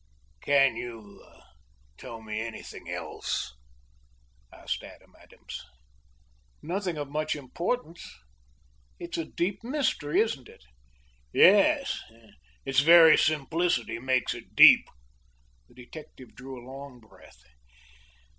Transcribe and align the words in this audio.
"Can 0.41 0.75
you 0.75 1.23
tell 1.95 2.23
me 2.23 2.41
anything 2.41 2.89
else?" 2.89 3.53
asked 4.51 4.81
Adam 4.83 5.13
Adams. 5.21 5.63
"Nothing 6.63 6.97
of 6.97 7.07
much 7.07 7.35
importance. 7.35 8.11
It's 8.97 9.19
a 9.19 9.25
deep 9.25 9.63
mystery, 9.63 10.19
isn't 10.21 10.49
it?" 10.49 10.63
"Yes, 11.31 12.01
it's 12.65 12.79
very 12.79 13.15
simplicity 13.15 13.99
makes 13.99 14.33
it 14.33 14.55
deep." 14.55 14.87
The 15.67 15.75
detective 15.75 16.33
drew 16.33 16.59
a 16.59 16.65
long 16.67 16.99
breath. 16.99 17.43